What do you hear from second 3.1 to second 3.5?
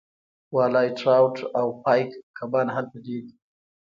دي